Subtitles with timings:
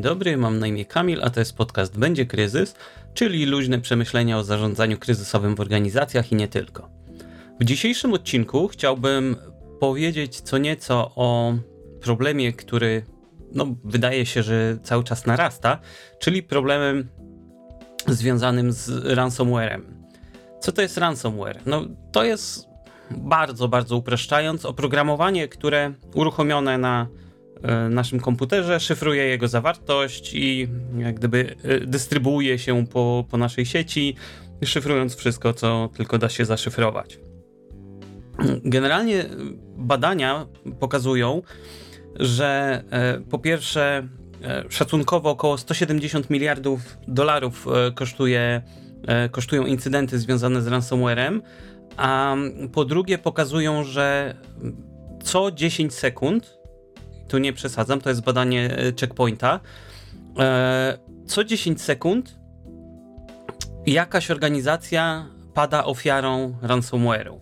[0.00, 2.74] Dobry, mam na imię Kamil, a to jest podcast Będzie Kryzys,
[3.14, 6.88] czyli luźne przemyślenia o zarządzaniu kryzysowym w organizacjach i nie tylko.
[7.60, 9.36] W dzisiejszym odcinku chciałbym
[9.80, 11.54] powiedzieć co nieco o
[12.00, 13.02] problemie, który
[13.52, 15.78] no, wydaje się, że cały czas narasta,
[16.18, 17.08] czyli problemem
[18.06, 20.04] związanym z ransomwarem.
[20.60, 21.60] Co to jest ransomware?
[21.66, 22.68] No, to jest
[23.10, 27.06] bardzo, bardzo upraszczając oprogramowanie, które uruchomione na
[27.90, 34.16] naszym komputerze, szyfruje jego zawartość i jak gdyby e, dystrybuuje się po, po naszej sieci,
[34.64, 37.18] szyfrując wszystko, co tylko da się zaszyfrować.
[38.64, 39.24] Generalnie
[39.76, 40.46] badania
[40.80, 41.42] pokazują,
[42.20, 44.08] że e, po pierwsze
[44.68, 48.62] szacunkowo około 170 miliardów dolarów kosztuje,
[49.30, 51.42] kosztują incydenty związane z ransomwarem,
[51.96, 52.36] a
[52.72, 54.34] po drugie pokazują, że
[55.22, 56.59] co 10 sekund
[57.30, 59.60] tu nie przesadzam, to jest badanie e, checkpointa.
[60.38, 62.38] E, co 10 sekund
[63.86, 67.38] jakaś organizacja pada ofiarą ransomware'u.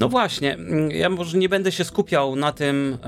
[0.00, 2.98] No właśnie, mm, ja może nie będę się skupiał na tym,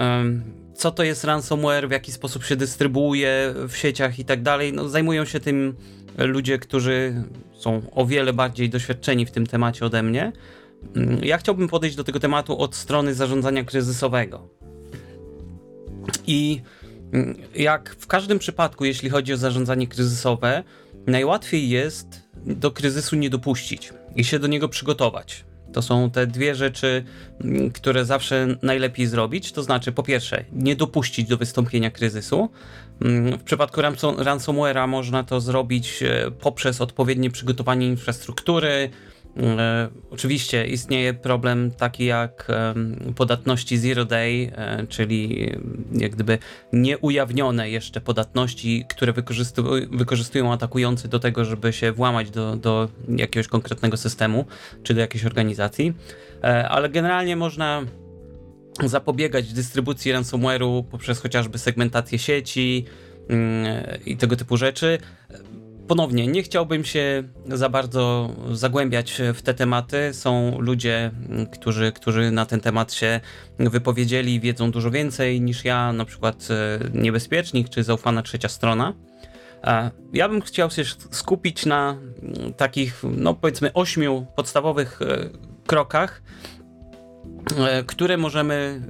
[0.75, 4.73] co to jest ransomware, w jaki sposób się dystrybuuje w sieciach i tak dalej.
[4.73, 5.77] No, zajmują się tym
[6.19, 10.33] ludzie, którzy są o wiele bardziej doświadczeni w tym temacie ode mnie.
[10.97, 14.49] Mm, ja chciałbym podejść do tego tematu od strony zarządzania kryzysowego.
[16.27, 16.63] I
[17.13, 20.63] mm, jak w każdym przypadku, jeśli chodzi o zarządzanie kryzysowe,
[21.07, 25.45] najłatwiej jest do kryzysu nie dopuścić i się do niego przygotować.
[25.73, 27.05] To są te dwie rzeczy,
[27.41, 29.53] mm, które zawsze najlepiej zrobić.
[29.53, 32.51] To znaczy, po pierwsze, nie dopuścić do wystąpienia kryzysu.
[33.03, 38.91] Mm, w przypadku ransomware'a można to zrobić e, poprzez odpowiednie przygotowanie infrastruktury,
[40.11, 42.49] oczywiście istnieje problem taki jak
[43.17, 45.51] podatności zero day, e, czyli
[45.93, 46.39] jak gdyby
[46.73, 49.13] nieujawnione jeszcze podatności, które
[49.91, 54.45] wykorzystują atakujący do tego, żeby się włamać do, do jakiegoś konkretnego systemu
[54.83, 55.95] czy do jakiejś organizacji.
[56.45, 57.83] E, ale generalnie można
[58.85, 62.85] zapobiegać dystrybucji ransomware'u poprzez chociażby segmentację sieci
[63.29, 63.67] mm,
[64.07, 64.99] i tego typu rzeczy
[65.89, 70.11] ponownie, nie chciałbym się za bardzo zagłębiać w te tematy.
[70.13, 71.11] Są ludzie,
[71.53, 73.21] którzy, którzy na ten temat się
[73.59, 78.95] wypowiedzieli, wiedzą dużo więcej niż ja, na przykład e, Niebezpiecznik czy Zaufana Trzecia Strona.
[80.13, 81.97] Ja bym chciał się skupić na
[82.57, 85.29] takich, no powiedzmy, ośmiu podstawowych e,
[85.67, 86.23] krokach,
[87.59, 88.83] e, które możemy,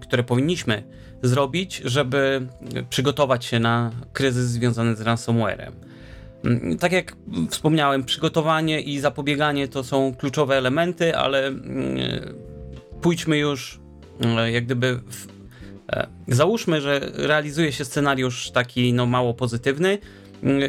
[0.00, 0.82] które powinniśmy
[1.22, 2.48] zrobić, żeby
[2.90, 5.91] przygotować się na kryzys związany z ransomwarem.
[6.44, 7.16] Mm, tak jak
[7.50, 11.98] wspomniałem, przygotowanie i zapobieganie to są kluczowe elementy, ale mm,
[13.00, 13.80] pójdźmy już
[14.20, 14.96] mm, jak gdyby.
[14.96, 15.26] W,
[15.92, 19.98] e, załóżmy, że realizuje się scenariusz taki no, mało pozytywny,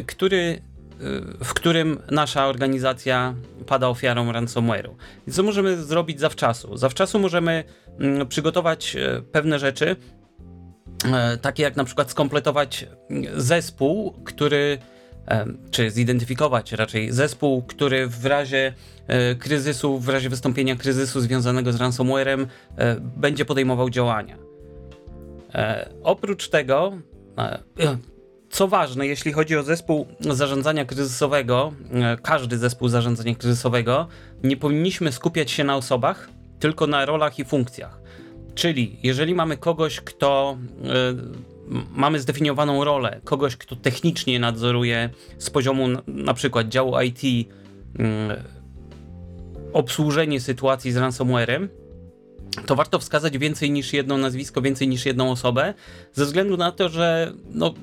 [0.05, 3.35] który, e, w którym nasza organizacja
[3.67, 4.95] pada ofiarą ransomware'u.
[5.31, 6.77] Co możemy zrobić zawczasu?
[6.77, 7.63] Zawczasu możemy
[8.29, 9.95] przygotować e, pewne rzeczy,
[11.41, 12.87] takie jak na przykład skompletować
[13.37, 14.77] zespół, który
[15.71, 18.73] czy zidentyfikować raczej zespół, który w razie
[19.07, 22.47] e, kryzysu, w razie wystąpienia kryzysu związanego z ransomwarem
[22.77, 24.37] e, będzie podejmował działania.
[25.53, 26.97] E, oprócz tego,
[28.49, 31.73] co ważne, jeśli chodzi o zespół zarządzania kryzysowego,
[32.21, 34.07] każdy zespół zarządzania kryzysowego,
[34.43, 36.29] nie powinniśmy skupiać się na osobach,
[36.59, 38.01] tylko na rolach i funkcjach.
[38.55, 40.57] Czyli jeżeli mamy kogoś, kto
[41.95, 47.49] mamy zdefiniowaną rolę kogoś, kto technicznie nadzoruje z poziomu na przykład działu IT
[47.99, 48.43] mm,
[49.73, 51.69] obsłużenie sytuacji z ransomwarem,
[52.65, 55.73] to warto wskazać więcej niż jedno nazwisko, więcej niż jedną osobę,
[56.13, 57.73] ze względu na to, że no,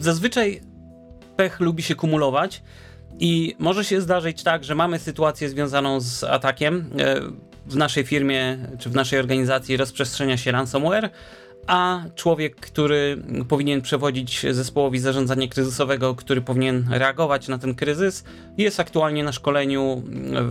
[0.00, 0.60] zazwyczaj
[1.36, 2.62] pech lubi się kumulować
[3.18, 6.90] i może się zdarzyć tak, że mamy sytuację związaną z atakiem.
[6.98, 7.20] E,
[7.66, 11.10] w naszej firmie czy w naszej organizacji rozprzestrzenia się ransomware,
[11.66, 18.24] a człowiek, który powinien przewodzić zespołowi zarządzania kryzysowego, który powinien reagować na ten kryzys,
[18.58, 20.02] jest aktualnie na szkoleniu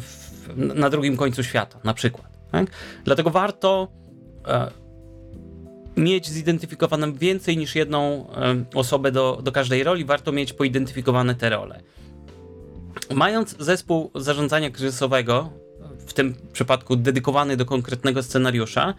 [0.02, 2.28] w, na drugim końcu świata, na przykład.
[2.52, 2.68] Tak?
[3.04, 3.88] Dlatego warto
[4.48, 4.72] e,
[5.98, 11.50] mieć zidentyfikowaną więcej niż jedną e, osobę do, do każdej roli, warto mieć poidentyfikowane te
[11.50, 11.82] role.
[13.14, 15.50] Mając zespół zarządzania kryzysowego,
[16.08, 18.94] w tym przypadku dedykowany do konkretnego scenariusza,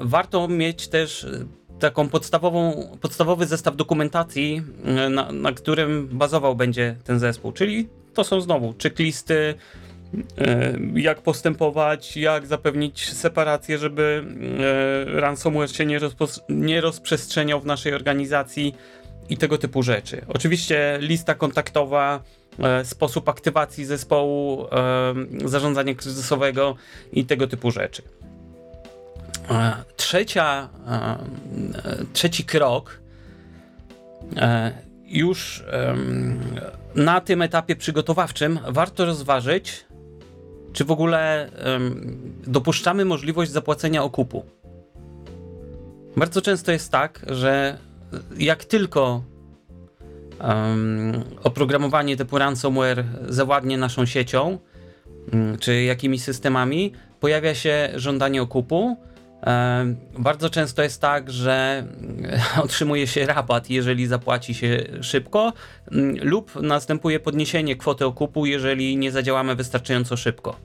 [0.00, 1.44] warto mieć też e,
[1.78, 8.24] taką podstawową, podstawowy zestaw dokumentacji, e, na, na którym bazował będzie ten zespół, czyli to
[8.24, 9.54] są znowu checklisty,
[10.94, 14.24] jak postępować, jak zapewnić separację, żeby
[15.06, 16.00] ransomware się nie,
[16.48, 18.74] nie rozprzestrzeniał w naszej organizacji
[19.28, 20.24] i tego typu rzeczy.
[20.28, 22.22] Oczywiście lista kontaktowa,
[22.84, 24.66] sposób aktywacji zespołu,
[25.44, 26.76] zarządzania kryzysowego
[27.12, 28.02] i tego typu rzeczy.
[29.96, 30.68] Trzecia,
[32.12, 33.00] trzeci krok
[35.06, 35.64] już
[36.94, 39.84] na tym etapie przygotowawczym warto rozważyć,
[40.72, 41.50] czy w ogóle
[42.46, 44.44] dopuszczamy możliwość zapłacenia okupu.
[46.16, 47.78] Bardzo często jest tak, że
[48.38, 49.22] jak tylko
[50.40, 54.58] um, oprogramowanie typu ransomware zawładnie naszą siecią,
[55.32, 58.96] um, czy jakimiś systemami, pojawia się żądanie okupu,
[60.18, 61.86] bardzo często jest tak, że
[62.64, 65.52] otrzymuje się rabat, jeżeli zapłaci się szybko,
[65.92, 70.56] mm, lub następuje podniesienie kwoty okupu, jeżeli nie zadziałamy wystarczająco szybko.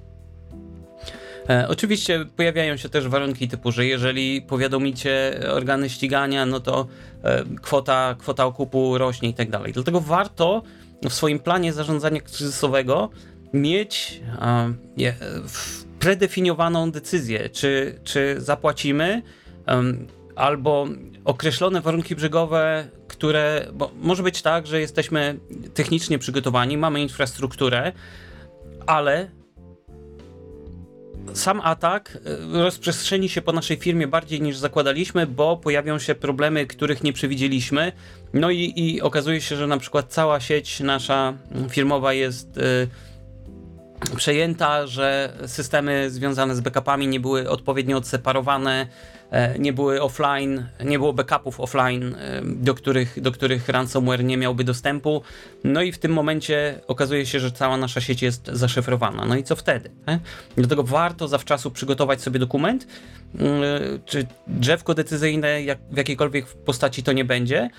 [1.49, 6.87] E, oczywiście pojawiają się też warunki typu, że jeżeli powiadomicie organy ścigania, no to
[7.23, 9.73] e, kwota, kwota okupu rośnie i tak dalej.
[9.73, 10.63] Dlatego warto
[11.09, 13.09] w swoim planie zarządzania kryzysowego
[13.53, 15.13] mieć e,
[15.47, 19.21] w predefiniowaną decyzję, czy, czy zapłacimy,
[19.67, 20.87] um, albo
[21.25, 23.67] określone warunki brzegowe, które.
[23.73, 25.39] Bo może być tak, że jesteśmy
[25.73, 27.91] technicznie przygotowani, mamy infrastrukturę,
[28.85, 29.31] ale
[31.33, 36.67] sam atak e, rozprzestrzeni się po naszej firmie bardziej niż zakładaliśmy, bo pojawią się problemy,
[36.67, 37.91] których nie przewidzieliśmy.
[38.33, 41.33] No i, i okazuje się, że na przykład cała sieć nasza
[41.69, 42.57] firmowa jest.
[42.57, 43.12] Yy,
[44.15, 48.87] przejęta, że systemy związane z backupami nie były odpowiednio odseparowane,
[49.31, 54.37] e, nie były offline, nie było backupów offline, e, do których, do których ransomware nie
[54.37, 55.21] miałby dostępu.
[55.63, 59.25] No i w tym momencie okazuje się, że cała nasza sieć jest zaszyfrowana.
[59.25, 59.89] No i co wtedy?
[60.55, 62.87] Dlatego warto zawczasu przygotować sobie dokument,
[63.39, 67.69] mm, e, czy drzewko decyzyjne jak, w jakiejkolwiek postaci to nie będzie,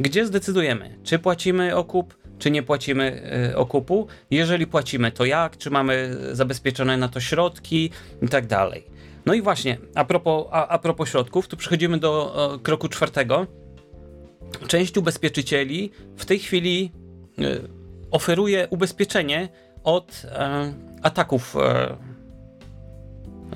[0.00, 3.22] gdzie zdecydujemy, czy płacimy okup, czy nie płacimy
[3.52, 4.06] e, okupu.
[4.30, 7.90] Jeżeli płacimy, to jak, czy mamy zabezpieczone na to środki
[8.22, 8.84] i tak dalej.
[9.26, 13.46] No i właśnie, a propos, a, a propos środków, tu przechodzimy do o, kroku czwartego.
[14.66, 16.92] Część ubezpieczycieli w tej chwili
[17.38, 17.68] y,
[18.10, 19.48] oferuje ubezpieczenie
[19.84, 20.72] od e,
[21.02, 21.96] ataków e,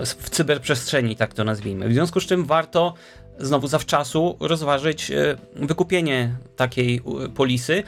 [0.05, 1.89] w cyberprzestrzeni, tak to nazwijmy.
[1.89, 2.95] W związku z czym warto
[3.39, 5.13] znowu zawczasu rozważyć
[5.55, 7.01] wykupienie takiej
[7.35, 7.83] polisy,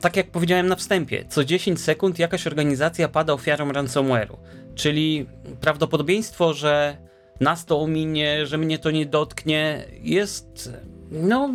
[0.00, 4.36] tak jak powiedziałem na wstępie, co 10 sekund jakaś organizacja pada ofiarą ransomware'u.
[4.74, 5.26] Czyli
[5.60, 6.96] prawdopodobieństwo, że
[7.40, 10.72] nas to ominie, że mnie to nie dotknie, jest
[11.10, 11.54] no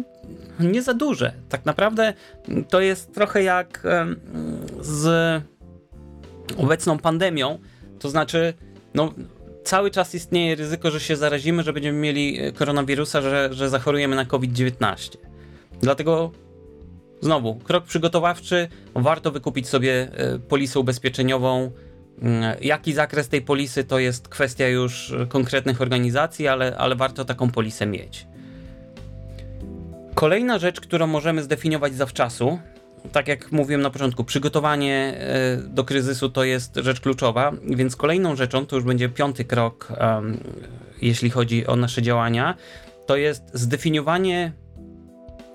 [0.60, 1.34] nie za duże.
[1.50, 2.14] Tak naprawdę
[2.70, 3.84] to jest trochę jak
[4.82, 5.42] z
[6.58, 7.60] obecną pandemią,
[8.00, 8.54] to znaczy
[8.94, 9.14] no
[9.64, 14.26] cały czas istnieje ryzyko, że się zarazimy, że będziemy mieli koronawirusa, że, że zachorujemy na
[14.26, 15.18] COVID-19.
[15.82, 16.32] Dlatego
[17.22, 21.72] Znowu, krok przygotowawczy, warto wykupić sobie e, polisę ubezpieczeniową.
[22.22, 27.52] Mm, jaki zakres tej polisy to jest kwestia już konkretnych organizacji, ale, ale warto taką
[27.52, 28.28] polisę mieć.
[30.16, 32.60] Kolejna rzecz, którą możemy zdefiniować zawczasu,
[33.12, 38.36] tak jak mówiłem na początku, przygotowanie e, do kryzysu to jest rzecz kluczowa, więc kolejną
[38.36, 39.88] rzeczą, to już będzie piąty krok,
[41.02, 42.56] jeśli chodzi o nasze działania,
[43.06, 44.52] to jest zdefiniowanie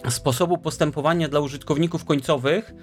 [0.09, 2.75] sposobu postępowania dla użytkowników końcowych,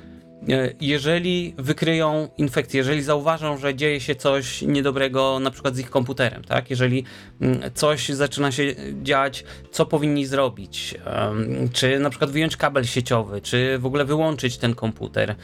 [0.49, 5.89] e, jeżeli wykryją infekcję, jeżeli zauważą, że dzieje się coś niedobrego na przykład z ich
[5.89, 6.69] komputerem, tak?
[6.69, 7.03] Jeżeli
[7.41, 10.95] mm, coś zaczyna się dziać, co powinni zrobić?
[11.73, 15.35] Czy na przykład wyjąć kabel sieciowy, czy w ogóle wyłączyć ten komputer,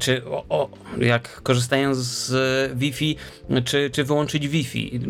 [0.00, 2.32] czy o, o, jak korzystają z
[2.78, 3.16] Wi-Fi,
[3.64, 5.00] czy, czy wyłączyć Wi-Fi,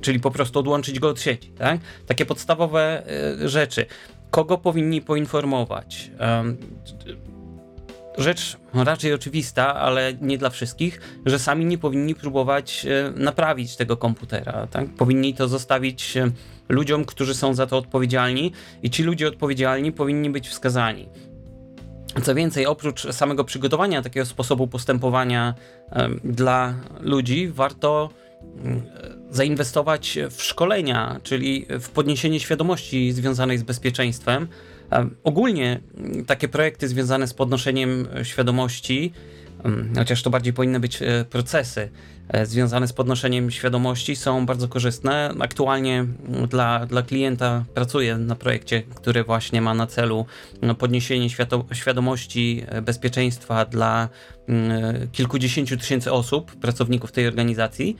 [0.00, 1.80] czyli po prostu odłączyć go od sieci, tak?
[2.06, 3.02] Takie podstawowe
[3.42, 3.86] e, rzeczy
[4.30, 6.10] kogo powinni poinformować.
[8.18, 13.96] Rzecz raczej oczywista, ale nie dla wszystkich, że sami nie powinni próbować e, naprawić tego
[13.96, 14.66] komputera.
[14.66, 14.94] Tak?
[14.94, 16.30] Powinni to zostawić e,
[16.68, 21.08] ludziom, którzy są za to odpowiedzialni, i ci ludzie odpowiedzialni powinni być wskazani.
[22.22, 25.54] Co więcej, oprócz samego przygotowania takiego sposobu postępowania
[26.24, 28.10] dla ludzi, warto
[29.30, 34.48] zainwestować w szkolenia, czyli w podniesienie świadomości związanej z bezpieczeństwem.
[35.24, 35.80] Ogólnie
[36.26, 39.12] takie projekty związane z podnoszeniem świadomości
[39.64, 41.90] mm, chociaż to bardziej powinny być e, procesy
[42.28, 45.34] e, związane z podnoszeniem świadomości, są bardzo korzystne.
[45.40, 50.26] Aktualnie mm, dla, dla klienta pracuję na projekcie, który właśnie ma na celu
[50.62, 51.28] no, podniesienie
[51.72, 54.08] świadomości bezpieczeństwa dla
[54.48, 57.96] mm, kilkudziesięciu tysięcy osób, pracowników tej organizacji.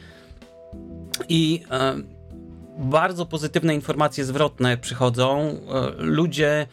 [1.29, 1.63] I
[2.79, 5.61] bardzo pozytywne informacje zwrotne przychodzą.
[5.99, 6.67] Ludzie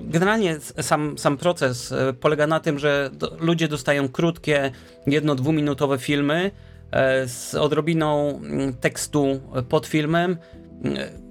[0.00, 4.70] generalnie sam, sam proces e, polega na tym, że do, ludzie dostają krótkie,
[5.06, 6.50] jedno-dwuminutowe filmy
[6.90, 10.36] e, z odrobiną mm, tekstu pod filmem.
[10.84, 11.22] E,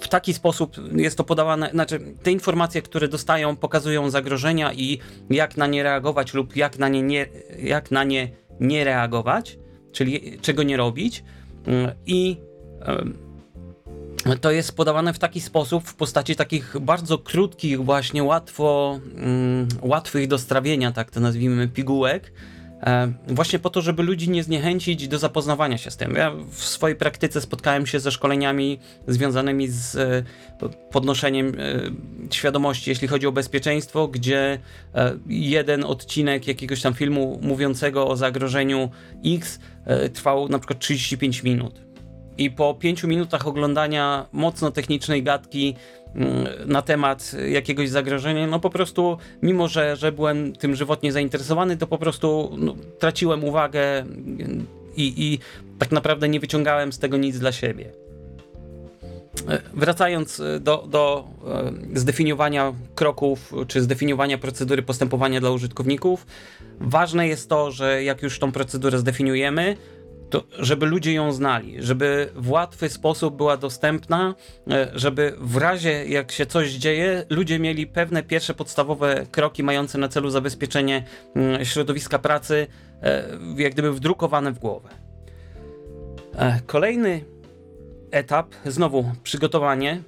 [0.00, 4.98] w taki sposób jest to podawane, znaczy te informacje, które dostają, pokazują zagrożenia i
[5.30, 7.26] jak na nie reagować lub jak na nie nie,
[7.58, 8.28] jak na nie
[8.60, 9.58] nie reagować,
[9.96, 11.24] czyli czego nie robić.
[11.66, 12.36] Mm, I
[14.40, 20.28] to jest podawane w taki sposób, w postaci takich bardzo krótkich, właśnie łatwo, mm, łatwych
[20.28, 22.32] do strawienia, tak to nazwijmy, pigułek,
[23.28, 26.14] właśnie po to, żeby ludzi nie zniechęcić do zapoznawania się z tym.
[26.14, 28.78] Ja w swojej praktyce spotkałem się ze szkoleniami
[29.08, 30.22] związanymi z e,
[30.90, 34.58] podnoszeniem e, świadomości, jeśli chodzi o bezpieczeństwo, gdzie
[34.94, 38.90] e, jeden odcinek jakiegoś tam filmu mówiącego o zagrożeniu
[39.24, 41.86] X e, trwał na przykład 35 minut
[42.38, 45.74] i po pięciu minutach oglądania mocno technicznej gadki
[46.66, 51.86] na temat jakiegoś zagrożenia, no po prostu, mimo że, że byłem tym żywotnie zainteresowany, to
[51.86, 54.04] po prostu no, traciłem uwagę
[54.96, 55.38] i, i
[55.78, 57.92] tak naprawdę nie wyciągałem z tego nic dla siebie.
[59.48, 61.28] E, wracając do, do
[61.94, 66.26] e, zdefiniowania kroków, czy zdefiniowania procedury postępowania dla użytkowników,
[66.80, 69.76] ważne jest to, że jak już tą procedurę zdefiniujemy,
[70.30, 74.34] to żeby ludzie ją znali, żeby w łatwy sposób była dostępna,
[74.70, 79.98] e, żeby w razie jak się coś dzieje, ludzie mieli pewne pierwsze podstawowe kroki mające
[79.98, 81.04] na celu zabezpieczenie
[81.36, 82.66] mm, środowiska pracy,
[83.02, 83.24] e,
[83.56, 84.88] jak gdyby wdrukowane w głowę.
[86.34, 87.24] E, kolejny
[88.10, 90.02] etap, znowu przygotowanie,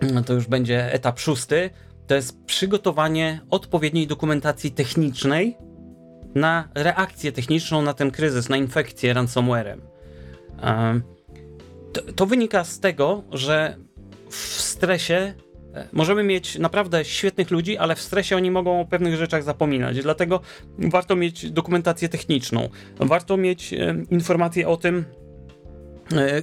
[0.00, 1.70] mm, to już będzie etap szósty,
[2.06, 5.56] to jest przygotowanie odpowiedniej dokumentacji technicznej
[6.36, 9.80] na reakcję techniczną na ten kryzys, na infekcję ransomwarem.
[11.92, 13.76] To, to wynika z tego, że
[14.30, 15.34] w stresie
[15.74, 20.02] e, możemy mieć naprawdę świetnych ludzi, ale w stresie oni mogą o pewnych rzeczach zapominać.
[20.02, 20.40] Dlatego
[20.78, 22.68] warto mieć dokumentację techniczną,
[23.00, 25.04] warto mieć e, informacje o tym,
[26.12, 26.42] e,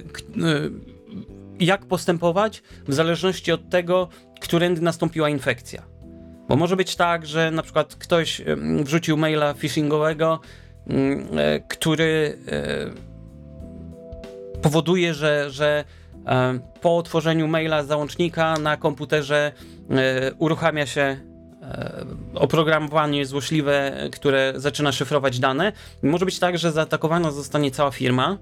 [1.60, 4.08] jak postępować w zależności od tego,
[4.40, 5.93] którędy nastąpiła infekcja.
[6.48, 8.42] Bo może być tak, że na przykład ktoś
[8.82, 10.40] wrzucił maila phishingowego,
[11.36, 12.90] e, który e,
[14.62, 15.84] powoduje, że, że
[16.26, 19.52] e, po otworzeniu maila z załącznika na komputerze
[20.38, 21.16] uruchamia się
[22.34, 25.72] oprogramowanie złośliwe, które zaczyna szyfrować dane.
[26.02, 28.38] może być tak, że zaatakowana zostanie cała firma.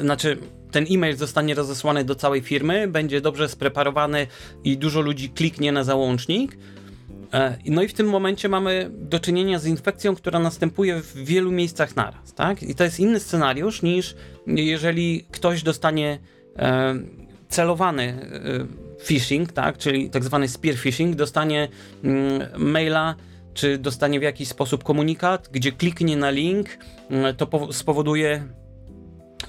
[0.00, 0.38] Znaczy,
[0.74, 4.26] ten e-mail zostanie rozesłany do całej firmy, będzie dobrze spreparowany
[4.64, 6.58] i dużo ludzi kliknie na załącznik.
[7.32, 11.52] E, no i w tym momencie mamy do czynienia z infekcją, która następuje w wielu
[11.52, 12.62] miejscach naraz, tak?
[12.62, 14.14] I to jest inny scenariusz niż
[14.46, 16.18] jeżeli ktoś dostanie
[16.56, 16.94] e,
[17.48, 19.78] celowany e, phishing, tak?
[19.78, 21.68] Czyli tak zwany spear phishing, dostanie
[22.04, 23.14] mm, maila
[23.54, 26.68] czy dostanie w jakiś sposób komunikat, gdzie kliknie na link,
[27.10, 28.48] mm, to spowoduje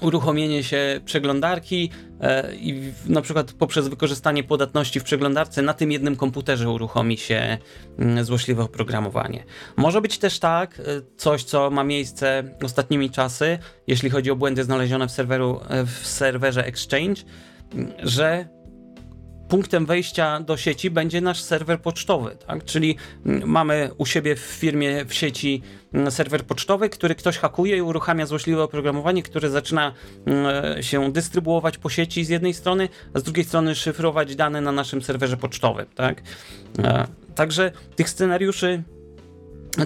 [0.00, 1.90] uruchomienie się przeglądarki
[2.20, 7.58] e, i na przykład poprzez wykorzystanie podatności w przeglądarce na tym jednym komputerze uruchomi się
[7.98, 9.44] mm, złośliwe oprogramowanie.
[9.76, 10.82] Może być też tak, e,
[11.16, 16.06] coś co ma miejsce ostatnimi czasy, jeśli chodzi o błędy znalezione w, serweru, e, w
[16.06, 17.22] serwerze Exchange,
[18.02, 18.55] że
[19.48, 22.64] punktem wejścia do sieci będzie nasz serwer pocztowy, tak?
[22.64, 25.62] Czyli mm, mamy u siebie w firmie w sieci
[25.92, 29.92] mm, serwer pocztowy, który ktoś hakuje i uruchamia złośliwe oprogramowanie, które zaczyna
[30.26, 34.72] mm, się dystrybuować po sieci z jednej strony, a z drugiej strony szyfrować dane na
[34.72, 36.22] naszym serwerze pocztowym, tak?
[36.78, 38.82] E, także tych scenariuszy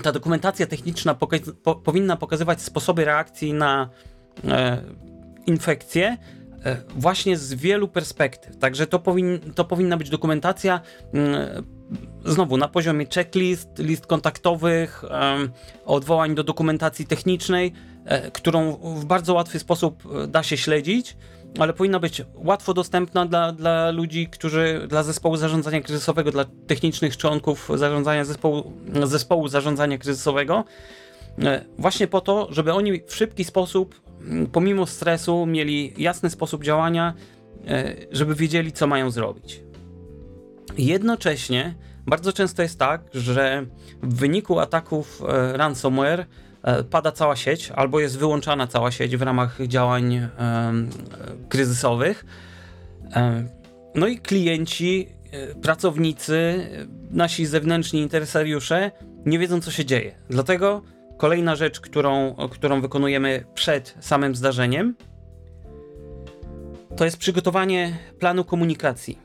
[0.02, 3.90] ta dokumentacja techniczna poka- po, powinna pokazywać sposoby reakcji na
[4.48, 4.82] e,
[5.46, 6.16] infekcje,
[6.96, 8.56] właśnie z wielu perspektyw.
[8.56, 10.80] Także to, powin, to powinna być dokumentacja
[11.14, 11.64] mm,
[12.24, 15.04] znowu na poziomie checklist, list kontaktowych,
[15.84, 17.72] odwołań do dokumentacji technicznej,
[18.04, 21.16] e, którą w bardzo łatwy sposób e, da się śledzić,
[21.58, 27.16] ale powinna być łatwo dostępna dla, dla ludzi, którzy, dla zespołu zarządzania kryzysowego, dla technicznych
[27.16, 28.72] członków zarządzania zespołu,
[29.04, 30.64] zespołu zarządzania kryzysowego,
[31.78, 34.09] właśnie po to, żeby oni w szybki sposób
[34.52, 37.14] pomimo stresu mieli jasny sposób działania,
[37.66, 39.62] e, żeby wiedzieli, co mają zrobić.
[40.78, 41.74] Jednocześnie
[42.06, 43.66] bardzo często jest tak, że
[44.02, 46.26] w wyniku ataków e, ransomware
[46.62, 50.28] e, pada cała sieć, albo jest wyłączana cała sieć w ramach działań
[51.48, 52.24] kryzysowych.
[53.94, 55.08] No i klienci,
[55.62, 56.66] pracownicy,
[57.10, 58.90] nasi zewnętrzni interesariusze
[59.26, 60.14] nie wiedzą, co się dzieje.
[60.28, 60.82] Dlatego
[61.20, 64.94] kolejna rzecz, którą, którą wykonujemy przed samym zdarzeniem,
[66.96, 69.18] to jest przygotowanie planu komunikacji.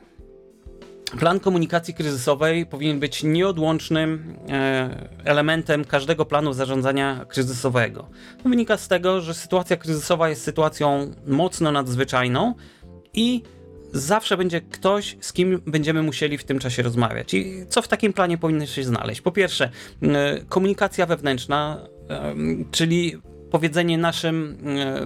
[1.18, 8.08] Plan komunikacji kryzysowej powinien być nieodłącznym e, elementem każdego planu zarządzania kryzysowego.
[8.44, 12.54] Wynika z tego, że sytuacja kryzysowa jest sytuacją mocno nadzwyczajną
[13.14, 13.42] i
[13.98, 17.34] zawsze będzie ktoś, z kim będziemy musieli w tym czasie rozmawiać.
[17.34, 19.20] I co w takim planie powinno się znaleźć?
[19.20, 19.70] Po pierwsze,
[20.48, 21.86] komunikacja wewnętrzna,
[22.70, 23.16] czyli
[23.50, 24.58] powiedzenie naszym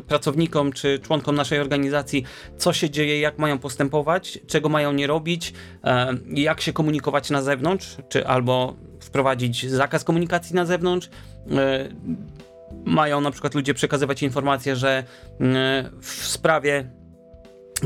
[0.08, 2.24] pracownikom czy członkom naszej organizacji,
[2.58, 5.52] co się dzieje, jak mają postępować, czego mają nie robić,
[6.34, 11.08] jak się komunikować na zewnątrz, czy albo wprowadzić zakaz komunikacji na zewnątrz.
[12.84, 15.04] Mają na przykład ludzie przekazywać informacje, że
[16.00, 16.90] w sprawie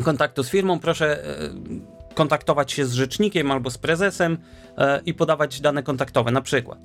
[0.03, 1.51] kontaktu z firmą, proszę e,
[2.15, 4.39] kontaktować się z rzecznikiem albo z prezesem
[4.79, 6.79] e, i podawać dane kontaktowe, na przykład.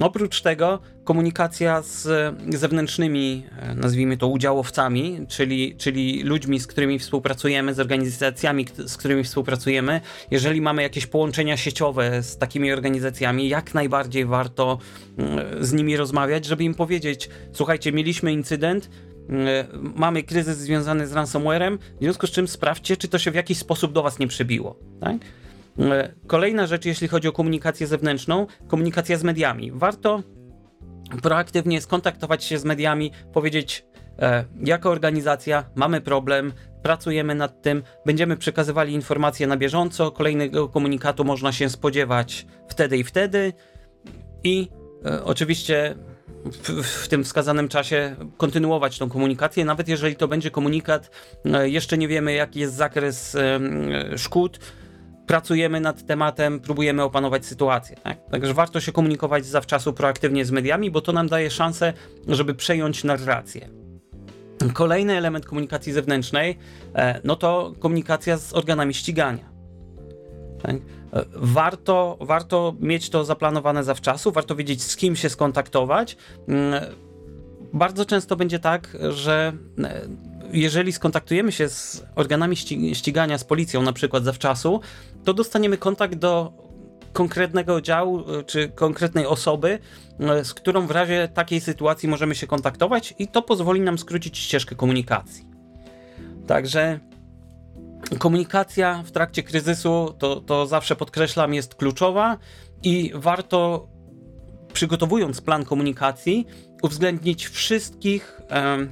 [0.00, 7.74] Oprócz tego komunikacja z zewnętrznymi, e, nazwijmy to udziałowcami, czyli, czyli ludźmi, z którymi współpracujemy,
[7.74, 10.00] z organizacjami, z którymi współpracujemy.
[10.30, 14.78] Jeżeli mamy jakieś połączenia sieciowe z takimi organizacjami, jak najbardziej warto
[15.60, 18.90] z nimi rozmawiać, żeby im powiedzieć: Słuchajcie, mieliśmy incydent,
[19.94, 23.58] mamy kryzys związany z ransomwarem, w związku z czym sprawdźcie, czy to się w jakiś
[23.58, 24.78] sposób do Was nie przebiło.
[25.00, 25.16] Tak?
[25.78, 29.72] E, kolejna rzecz, jeśli chodzi o komunikację zewnętrzną, komunikacja z mediami.
[29.72, 30.22] Warto
[31.22, 33.86] proaktywnie skontaktować się z mediami, powiedzieć,
[34.18, 36.52] e, jako organizacja mamy problem,
[36.82, 43.04] pracujemy nad tym, będziemy przekazywali informacje na bieżąco, kolejnego komunikatu można się spodziewać wtedy i
[43.04, 43.52] wtedy
[44.44, 44.68] i
[45.06, 45.94] e, oczywiście
[46.44, 51.10] w, w, tym wskazanym czasie kontynuować tą komunikację, nawet jeżeli to będzie komunikat,
[51.44, 53.36] e, jeszcze nie wiemy jaki jest zakres
[54.16, 54.58] szkód,
[55.26, 57.96] pracujemy nad tematem, próbujemy opanować sytuację.
[57.96, 58.18] Tak?
[58.30, 61.92] Także warto się komunikować zawczasu proaktywnie z mediami, bo to nam daje szansę,
[62.28, 63.68] żeby przejąć narrację.
[64.72, 66.58] Kolejny element komunikacji zewnętrznej,
[66.94, 69.54] e, no to komunikacja z organami ścigania.
[70.62, 70.76] Tak?
[71.34, 76.16] Warto, warto mieć to zaplanowane zawczasu, warto wiedzieć z kim się skontaktować.
[76.48, 76.84] Mm,
[77.72, 79.52] bardzo często będzie tak, że
[79.84, 80.08] e,
[80.52, 82.56] jeżeli skontaktujemy się z organami
[82.94, 84.80] ścigania, z policją na przykład zawczasu,
[85.24, 86.52] to dostaniemy kontakt do
[87.12, 89.78] konkretnego działu e, czy konkretnej osoby,
[90.20, 94.38] e, z którą w razie takiej sytuacji możemy się kontaktować i to pozwoli nam skrócić
[94.38, 95.44] ścieżkę komunikacji.
[96.46, 97.00] Także
[98.18, 102.38] komunikacja w trakcie kryzysu, to, to zawsze podkreślam, jest kluczowa
[102.82, 103.88] i warto
[104.72, 106.46] przygotowując plan komunikacji,
[106.82, 108.86] uwzględnić wszystkich, e,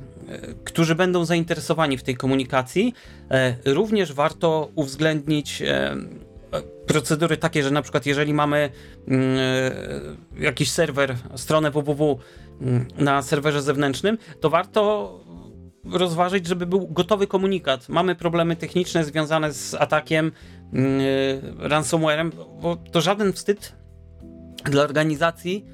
[0.64, 2.94] którzy będą zainteresowani w tej komunikacji.
[3.30, 5.96] E, również warto uwzględnić e,
[6.86, 8.70] procedury takie, że na przykład jeżeli mamy
[9.08, 9.36] mm,
[10.38, 12.18] e, jakiś serwer, stronę www
[12.60, 15.10] mm, na serwerze zewnętrznym, to warto
[15.84, 17.88] rozważyć, żeby był gotowy komunikat.
[17.88, 20.32] Mamy problemy techniczne związane z atakiem
[20.72, 20.82] yy,
[21.58, 23.72] ransomwarem, bo to żaden wstyd
[24.64, 25.66] dla organizacji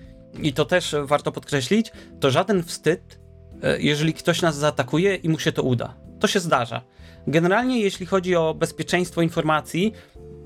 [0.43, 3.21] i to też warto podkreślić, to żaden wstyd,
[3.63, 5.95] yy, jeżeli ktoś nas zaatakuje i mu się to uda.
[6.21, 6.83] To się zdarza.
[7.27, 9.93] Generalnie, jeśli chodzi o bezpieczeństwo informacji,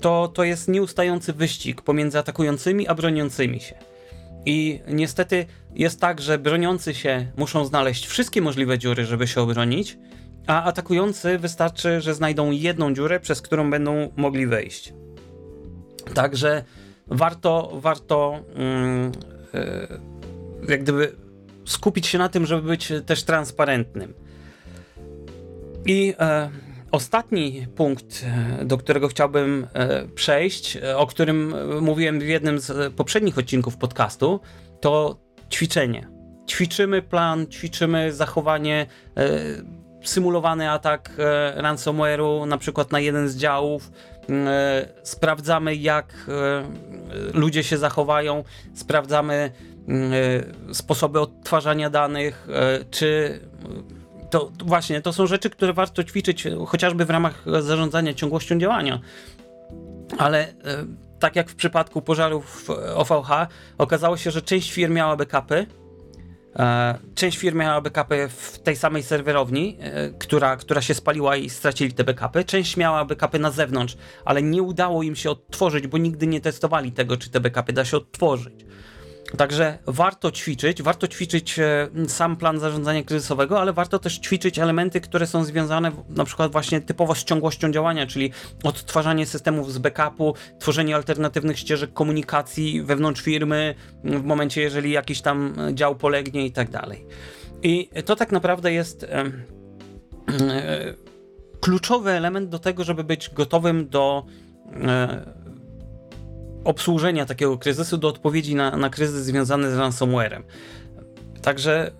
[0.01, 3.92] to, to jest nieustający wyścig pomiędzy atakującymi a broniącymi się.
[4.45, 9.97] I niestety jest tak, że broniący się muszą znaleźć wszystkie możliwe dziury, żeby się obronić,
[10.47, 14.93] a atakujący wystarczy, że znajdą jedną dziurę, przez którą będą mogli wejść.
[16.13, 16.63] Także
[17.07, 18.39] warto, warto
[19.53, 21.15] yy, jak gdyby
[21.65, 24.13] skupić się na tym, żeby być też transparentnym.
[25.85, 26.15] I yy,
[26.93, 28.25] Ostatni punkt,
[28.61, 33.77] e, do którego chciałbym e, przejść, e, o którym mówiłem w jednym z poprzednich odcinków
[33.77, 34.39] podcastu,
[34.81, 35.17] to
[35.51, 36.07] ćwiczenie.
[36.49, 38.85] Ćwiczymy plan, ćwiczymy zachowanie,
[40.03, 41.11] symulowany atak
[41.55, 43.91] ransomware'u, na przykład na jeden z działów.
[45.03, 46.13] Sprawdzamy, jak
[47.33, 49.51] ludzie się zachowają, sprawdzamy
[50.73, 52.47] sposoby odtwarzania danych,
[52.91, 53.39] czy
[54.33, 58.99] to właśnie, to są rzeczy, które warto ćwiczyć chociażby w ramach zarządzania ciągłością działania.
[60.17, 60.53] Ale e,
[61.19, 63.29] tak jak w przypadku pożarów OVH,
[63.77, 65.65] okazało się, że część firm miała backupy,
[66.55, 71.49] E, część firm miała backupy w tej samej serwerowni, e, która, która się spaliła i
[71.49, 72.43] stracili te backupy.
[72.43, 76.91] Część miała backupy na zewnątrz, ale nie udało im się odtworzyć, bo nigdy nie testowali
[76.91, 78.65] tego, czy te backupy da się odtworzyć.
[79.37, 85.01] Także warto ćwiczyć, warto ćwiczyć e, sam plan zarządzania kryzysowego, ale warto też ćwiczyć elementy,
[85.01, 88.31] które są związane na przykład właśnie typowo z ciągłością działania, czyli
[88.63, 95.55] odtwarzanie systemów z backupu, tworzenie alternatywnych ścieżek komunikacji wewnątrz firmy w momencie, jeżeli jakiś tam
[95.73, 97.05] dział polegnie i tak dalej.
[97.63, 100.93] I to tak naprawdę jest e, e,
[101.59, 104.25] kluczowy element do tego, żeby być gotowym do
[106.63, 110.43] obsłużenia takiego kryzysu do odpowiedzi na, na kryzys związany z ransomwarem.
[111.41, 111.91] Także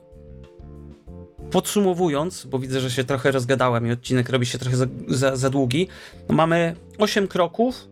[1.52, 5.50] podsumowując, bo widzę, że się trochę rozgadałem i odcinek robi się trochę za, za, za
[5.50, 5.88] długi,
[6.30, 7.88] mamy 8 kroków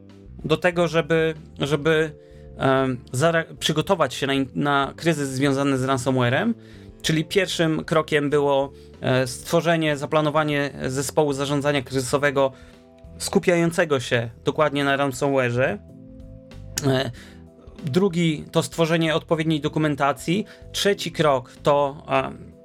[0.46, 2.12] do tego, żeby, żeby
[3.60, 6.56] przygotować się na, na kryzys związany z ransomwarem.
[7.02, 12.52] Czyli pierwszym krokiem było e, stworzenie, zaplanowanie zespołu zarządzania kryzysowego
[13.18, 15.78] skupiającego się dokładnie na ransomwareze,
[17.84, 20.46] drugi to stworzenie odpowiedniej dokumentacji.
[20.72, 22.04] Trzeci krok to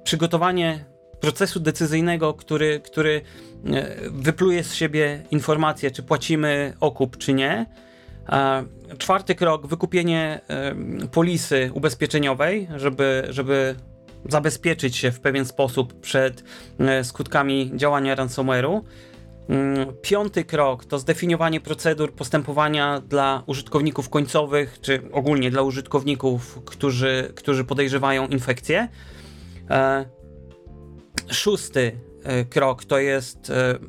[0.03, 0.85] przygotowanie
[1.19, 3.21] procesu decyzyjnego, który, który
[3.65, 7.65] e, wypluje z siebie informację, czy płacimy okup, czy nie.
[8.97, 10.75] Czwarty krok, wykupienie e,
[11.11, 13.75] polisy ubezpieczeniowej, żeby, żeby
[14.29, 16.43] zabezpieczyć się w pewien sposób przed
[17.03, 18.81] skutkami działania ransomware'u.
[19.49, 27.31] Mm, piąty krok to zdefiniowanie procedur postępowania dla użytkowników końcowych, czy ogólnie dla użytkowników, którzy,
[27.35, 28.87] którzy podejrzewają infekcję.
[29.69, 30.05] E,
[31.31, 31.91] szósty
[32.23, 33.79] e, krok to jest e,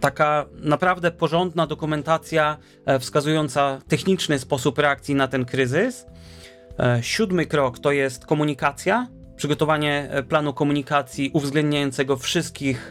[0.00, 2.58] taka naprawdę porządna dokumentacja
[3.00, 6.06] wskazująca techniczny sposób reakcji na ten kryzys.
[7.00, 9.06] Siódmy krok to jest komunikacja,
[9.42, 12.90] przygotowanie e, planu komunikacji uwzględniającego wszystkich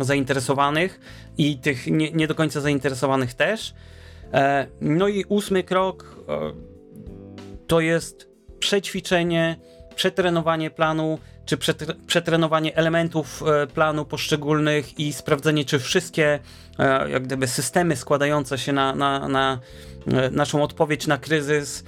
[0.00, 1.00] zainteresowanych
[1.38, 3.74] i tych nie, nie, do końca zainteresowanych też.
[4.32, 6.52] E, no i ósmy krok e,
[7.66, 9.56] to jest przećwiczenie,
[9.94, 11.58] przetrenowanie planu, czy
[12.06, 13.42] przetrenowanie elementów
[13.74, 16.38] planu poszczególnych i sprawdzenie, czy wszystkie
[17.08, 19.60] jak gdyby systemy składające się na, na, na
[20.32, 21.84] naszą odpowiedź na kryzys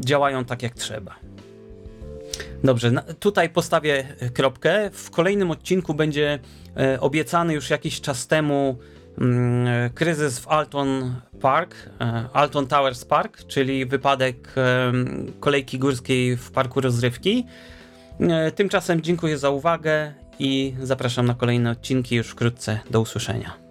[0.00, 1.14] działają tak jak trzeba.
[2.66, 4.90] Dobrze, tutaj postawię kropkę.
[4.92, 6.38] W kolejnym odcinku będzie
[6.76, 8.78] e, obiecany już jakiś czas temu
[9.18, 14.92] mm, kryzys w Alton Park, e, Alton Towers Park, czyli wypadek e,
[15.40, 17.46] kolejki górskiej w parku rozrywki.
[18.54, 22.80] Tymczasem dziękuję za uwagę i zapraszam na kolejne odcinki już wkrótce.
[22.90, 23.65] Do usłyszenia.